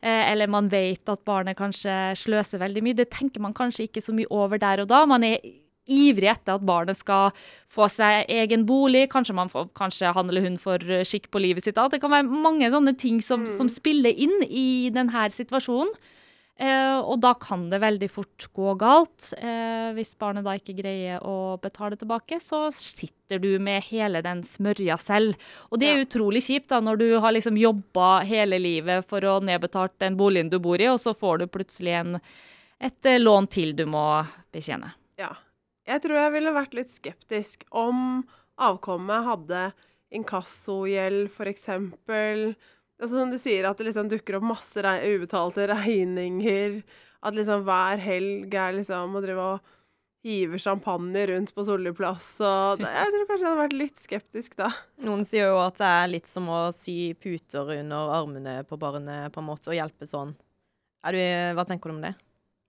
Eh, 0.00 0.30
eller 0.30 0.50
man 0.50 0.70
vet 0.72 1.08
at 1.10 1.24
barnet 1.26 1.58
kanskje 1.58 2.14
sløser 2.18 2.62
veldig 2.62 2.84
mye. 2.86 2.98
Det 3.02 3.10
tenker 3.12 3.44
man 3.44 3.56
kanskje 3.56 3.88
ikke 3.88 4.04
så 4.04 4.14
mye 4.16 4.30
over 4.30 4.62
der 4.62 4.84
og 4.84 4.90
da. 4.92 5.04
Man 5.10 5.26
er 5.26 5.38
ivrig 5.84 6.30
etter 6.32 6.56
at 6.56 6.64
barnet 6.64 6.96
skal 6.96 7.34
få 7.72 7.88
seg 7.92 8.30
egen 8.32 8.64
bolig. 8.68 9.06
Kanskje, 9.12 9.36
man 9.36 9.52
får, 9.52 9.68
kanskje 9.76 10.12
han 10.16 10.30
eller 10.30 10.46
hun 10.46 10.58
får 10.60 10.86
eh, 10.88 11.06
skikk 11.08 11.30
på 11.34 11.42
livet 11.42 11.66
sitt. 11.66 11.76
Det 11.76 12.00
kan 12.02 12.12
være 12.12 12.28
mange 12.28 12.70
sånne 12.72 12.96
ting 13.00 13.20
som, 13.24 13.46
som 13.52 13.70
spiller 13.72 14.14
inn 14.14 14.40
i 14.48 14.90
denne 14.94 15.28
situasjonen. 15.34 15.92
Eh, 16.56 16.98
og 17.02 17.18
da 17.18 17.32
kan 17.34 17.64
det 17.68 17.80
veldig 17.82 18.06
fort 18.12 18.44
gå 18.54 18.74
galt. 18.78 19.32
Eh, 19.34 19.88
hvis 19.96 20.12
barnet 20.20 20.44
da 20.46 20.52
ikke 20.54 20.76
greier 20.78 21.18
å 21.26 21.58
betale 21.60 21.96
tilbake, 21.98 22.38
så 22.38 22.68
sitter 22.70 23.40
du 23.42 23.58
med 23.58 23.82
hele 23.88 24.22
den 24.22 24.44
smørja 24.46 24.94
selv. 25.02 25.34
Og 25.72 25.80
det 25.80 25.88
er 25.88 25.96
Ja. 25.98 26.04
utrolig 26.04 26.44
kjipt 26.46 26.68
da, 26.68 26.78
når 26.80 26.98
du 26.98 27.18
har 27.18 27.32
liksom 27.32 27.58
jobba 27.58 28.22
hele 28.24 28.60
livet 28.62 29.04
for 29.04 29.20
å 29.20 29.40
nedbetale 29.42 29.90
den 29.98 30.16
boligen 30.16 30.48
du 30.50 30.60
bor 30.60 30.78
i, 30.78 30.86
og 30.86 31.00
så 31.02 31.12
får 31.16 31.38
du 31.40 31.46
plutselig 31.48 31.92
en, 32.00 32.20
et 32.80 33.04
eh, 33.04 33.18
lån 33.18 33.50
til 33.50 33.74
du 33.74 33.84
må 33.86 34.24
betjene. 34.52 34.92
Ja. 35.18 35.34
Jeg 35.86 36.00
tror 36.02 36.16
jeg 36.16 36.32
ville 36.32 36.54
vært 36.54 36.72
litt 36.74 36.88
skeptisk 36.88 37.64
om 37.72 38.24
avkommet 38.58 39.26
hadde 39.26 39.72
inkassogjeld, 40.12 41.28
f.eks. 41.28 41.66
Altså, 43.00 43.18
som 43.18 43.32
du 43.32 43.38
sier, 43.40 43.66
at 43.66 43.78
det 43.80 43.88
liksom 43.88 44.10
dukker 44.10 44.38
opp 44.38 44.46
masse 44.46 44.82
re 44.84 44.98
ubetalte 45.14 45.66
regninger. 45.72 46.82
At 47.24 47.36
liksom 47.36 47.64
hver 47.66 48.02
helg 48.02 48.54
er 48.54 48.76
liksom 48.78 49.16
å 49.16 49.22
drive 49.24 49.48
og 49.54 49.72
hive 50.24 50.58
champagne 50.58 51.26
rundt 51.28 51.52
på 51.54 51.64
Solli 51.66 51.92
plass. 51.96 52.28
Og 52.44 52.80
jeg 52.80 53.12
tror 53.12 53.26
kanskje 53.28 53.44
jeg 53.44 53.50
hadde 53.50 53.62
vært 53.62 53.76
litt 53.76 54.00
skeptisk 54.00 54.56
da. 54.60 54.70
Noen 55.04 55.24
sier 55.28 55.50
jo 55.52 55.58
at 55.60 55.76
det 55.80 55.90
er 56.00 56.12
litt 56.14 56.30
som 56.30 56.48
å 56.48 56.60
sy 56.72 57.12
puter 57.20 57.74
under 57.76 58.12
armene 58.20 58.62
på 58.68 58.78
barnet, 58.80 59.32
på 59.34 59.42
en 59.42 59.48
måte, 59.50 59.72
og 59.72 59.76
hjelpe 59.76 60.08
sånn. 60.08 60.32
Du, 61.04 61.20
hva 61.56 61.66
tenker 61.68 61.92
du 61.92 61.98
om 61.98 62.04
det? 62.06 62.14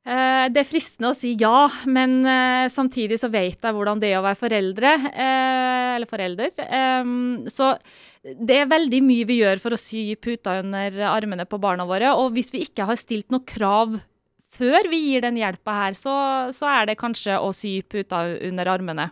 Eh, 0.06 0.48
det 0.54 0.62
er 0.62 0.68
fristende 0.70 1.10
å 1.10 1.18
si 1.18 1.32
ja, 1.42 1.66
men 1.90 2.20
eh, 2.30 2.68
samtidig 2.70 3.18
så 3.18 3.30
vet 3.34 3.58
jeg 3.58 3.74
hvordan 3.74 4.02
det 4.02 4.12
er 4.12 4.20
å 4.20 4.26
være 4.26 4.38
foreldre. 4.38 4.92
Eh, 5.10 5.94
eller 5.96 6.10
forelder. 6.10 6.52
Så 7.50 7.72
det 8.26 8.60
er 8.62 8.70
veldig 8.70 9.02
mye 9.06 9.26
vi 9.26 9.40
gjør 9.42 9.62
for 9.64 9.74
å 9.74 9.80
sy 9.80 10.12
puta 10.22 10.60
under 10.62 11.00
armene 11.10 11.48
på 11.50 11.60
barna 11.62 11.88
våre. 11.90 12.14
Og 12.20 12.36
hvis 12.36 12.54
vi 12.54 12.66
ikke 12.68 12.86
har 12.90 13.00
stilt 13.02 13.32
noe 13.34 13.46
krav 13.48 13.98
før 14.56 14.88
vi 14.92 15.02
gir 15.10 15.26
den 15.26 15.40
hjelpa 15.40 15.74
her, 15.82 15.98
så, 16.00 16.16
så 16.56 16.70
er 16.72 16.90
det 16.90 17.00
kanskje 17.00 17.40
å 17.42 17.50
sy 17.56 17.80
puta 17.90 18.24
under 18.46 18.70
armene. 18.72 19.10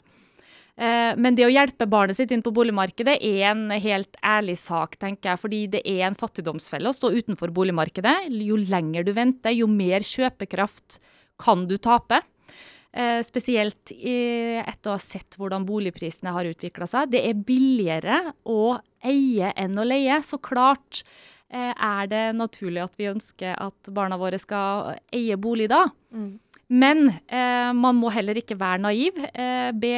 Eh, 0.74 1.14
men 1.22 1.36
det 1.38 1.46
å 1.46 1.54
hjelpe 1.54 1.86
barnet 1.90 2.18
sitt 2.18 2.32
inn 2.34 2.42
på 2.46 2.54
boligmarkedet 2.56 3.20
er 3.22 3.52
en 3.52 3.68
helt 3.70 4.18
ærlig 4.26 4.58
sak, 4.58 4.98
tenker 5.02 5.34
jeg. 5.34 5.42
Fordi 5.44 5.62
det 5.76 5.84
er 5.86 6.08
en 6.08 6.18
fattigdomsfelle 6.18 6.90
å 6.90 6.98
stå 6.98 7.14
utenfor 7.14 7.54
boligmarkedet. 7.54 8.16
Jo 8.34 8.58
lenger 8.58 9.06
du 9.06 9.14
venter, 9.18 9.54
jo 9.54 9.70
mer 9.70 10.06
kjøpekraft 10.06 11.00
kan 11.42 11.68
du 11.70 11.78
tape. 11.82 12.24
Eh, 12.94 13.22
spesielt 13.26 13.90
etter 13.90 14.90
å 14.92 14.96
ha 14.96 15.02
sett 15.02 15.38
hvordan 15.40 15.66
boligprisene 15.66 16.34
har 16.34 16.46
utvikla 16.46 16.86
seg. 16.90 17.14
Det 17.14 17.24
er 17.26 17.40
billigere 17.42 18.20
å 18.46 18.76
eie 19.02 19.54
enn 19.58 19.78
å 19.82 19.86
leie. 19.88 20.20
Så 20.26 20.38
klart 20.42 21.02
eh, 21.50 21.74
er 21.74 22.10
det 22.10 22.26
naturlig 22.38 22.84
at 22.86 22.94
vi 22.98 23.10
ønsker 23.10 23.58
at 23.58 23.94
barna 23.94 24.20
våre 24.22 24.42
skal 24.42 24.98
eie 25.14 25.38
bolig 25.42 25.70
da. 25.74 25.88
Men 26.72 27.10
eh, 27.28 27.72
man 27.76 27.98
må 28.00 28.10
heller 28.14 28.38
ikke 28.40 28.56
være 28.60 28.82
naiv. 28.86 29.20
Eh, 29.34 29.70
be 29.76 29.94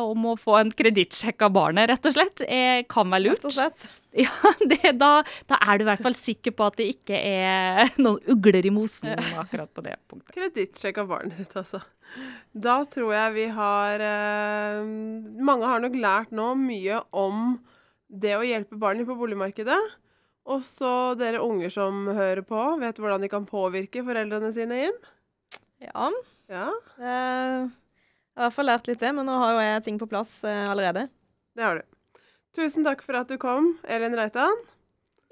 om 0.00 0.32
å 0.32 0.36
få 0.40 0.56
en 0.62 0.72
kredittsjekk 0.74 1.44
av 1.46 1.54
barnet, 1.54 1.90
rett 1.92 2.08
og 2.08 2.16
slett. 2.16 2.42
Eh, 2.48 2.80
kan 2.88 3.12
være 3.12 3.26
lurt. 3.28 3.40
Rett 3.40 3.52
og 3.52 3.56
slett. 3.60 3.88
Ja, 4.16 4.30
det, 4.64 4.94
da, 4.96 5.18
da 5.44 5.58
er 5.60 5.76
du 5.76 5.82
i 5.84 5.86
hvert 5.90 6.00
fall 6.00 6.14
sikker 6.16 6.54
på 6.56 6.64
at 6.64 6.78
det 6.78 6.86
ikke 6.88 7.18
er 7.20 7.90
noen 8.00 8.16
ugler 8.32 8.64
i 8.64 8.70
mosen 8.72 9.12
akkurat 9.12 9.68
på 9.76 9.84
det 9.84 9.92
punktet. 10.08 10.32
Kredittsjekk 10.32 11.02
av 11.02 11.10
barnet 11.10 11.36
ditt, 11.36 11.52
altså. 11.52 11.82
Da 12.56 12.78
tror 12.88 13.12
jeg 13.12 13.34
vi 13.34 13.44
har 13.52 14.00
eh, 14.06 14.80
Mange 15.44 15.68
har 15.68 15.84
nok 15.84 15.98
lært 16.00 16.32
nå 16.32 16.48
mye 16.56 17.02
om 17.12 17.58
det 18.08 18.38
å 18.38 18.46
hjelpe 18.46 18.78
barn 18.80 19.04
på 19.04 19.18
boligmarkedet. 19.18 19.82
Også 20.48 21.12
dere 21.20 21.42
unger 21.44 21.72
som 21.74 22.06
hører 22.08 22.40
på, 22.46 22.62
vet 22.80 22.96
hvordan 23.02 23.24
de 23.24 23.30
kan 23.32 23.44
påvirke 23.44 24.04
foreldrene 24.06 24.52
sine 24.56 24.80
inn. 24.88 24.98
Ja. 25.82 26.10
Ja, 26.48 26.68
eh, 27.00 27.66
Jeg 27.66 28.38
har 28.38 28.44
i 28.44 28.46
hvert 28.46 28.54
fall 28.54 28.68
lært 28.68 28.86
litt 28.88 29.00
det, 29.02 29.10
men 29.16 29.26
nå 29.26 29.34
har 29.40 29.54
jo 29.56 29.60
jeg 29.64 29.84
ting 29.86 29.98
på 30.00 30.08
plass 30.10 30.38
eh, 30.44 30.64
allerede. 30.70 31.08
det 31.56 31.64
har 31.64 31.80
du. 31.80 32.20
Tusen 32.56 32.84
takk 32.86 33.02
for 33.04 33.18
at 33.18 33.28
du 33.28 33.36
kom, 33.40 33.74
Elin 33.84 34.14
Reitan. 34.16 34.56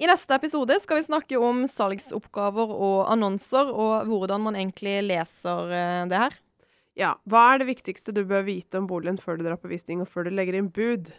I 0.01 0.09
neste 0.11 0.35
episode 0.35 0.75
skal 0.83 0.99
vi 0.99 1.07
snakke 1.07 1.39
om 1.39 1.63
salgsoppgaver 1.71 2.73
og 2.75 3.05
annonser, 3.13 3.71
og 3.71 4.09
hvordan 4.11 4.43
man 4.43 4.57
egentlig 4.59 4.99
leser 5.07 5.71
eh, 5.71 6.01
det 6.11 6.19
her. 6.25 6.35
Ja, 6.99 7.15
hva 7.27 7.45
er 7.55 7.63
det 7.63 7.71
viktigste 7.71 8.13
du 8.15 8.25
bør 8.29 8.45
vite 8.47 8.79
om 8.79 8.89
boligen 8.91 9.19
før 9.19 9.39
du 9.39 9.47
drar 9.47 9.59
på 9.61 9.71
visning, 9.71 10.03
og 10.03 10.11
før 10.11 10.27
du 10.29 10.35
legger 10.35 10.59
inn 10.59 10.69
bud? 10.75 11.13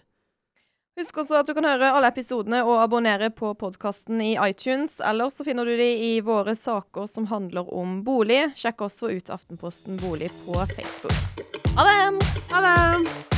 Husk 0.95 1.17
også 1.19 1.41
at 1.41 1.49
du 1.49 1.51
kan 1.57 1.65
høre 1.67 1.89
alle 1.91 2.07
episodene 2.07 2.61
og 2.63 2.77
abonnere 2.85 3.27
på 3.35 3.49
podkasten 3.59 4.21
i 4.23 4.37
iTunes. 4.39 5.01
Eller 5.03 5.27
så 5.33 5.43
finner 5.43 5.67
du 5.67 5.75
de 5.75 5.89
i 6.07 6.13
våre 6.23 6.55
saker 6.55 7.11
som 7.11 7.27
handler 7.27 7.67
om 7.67 7.99
bolig. 8.07 8.45
Sjekk 8.55 8.87
også 8.87 9.11
ut 9.11 9.35
Aftenposten 9.35 9.99
bolig 9.99 10.31
på 10.45 10.55
Facebook. 10.71 11.47
Ha 11.75 11.89
det! 11.91 12.35
Ha 12.53 12.67
det! 12.69 13.34